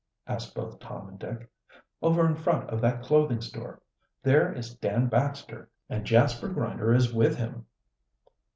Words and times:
asked 0.25 0.55
both 0.55 0.79
Tom 0.79 1.09
and 1.09 1.19
Dick. 1.19 1.47
"Over 2.01 2.25
in 2.25 2.33
front 2.33 2.71
of 2.71 2.81
that 2.81 3.03
clothing 3.03 3.39
store. 3.39 3.83
There 4.23 4.51
is 4.51 4.73
Dan 4.73 5.09
Baxter, 5.09 5.69
and 5.91 6.05
Jasper 6.07 6.49
Grinder 6.49 6.91
is 6.91 7.13
with 7.13 7.37
him!" 7.37 7.67